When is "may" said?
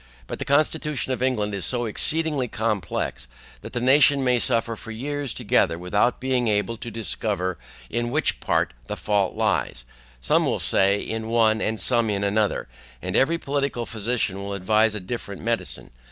4.23-4.39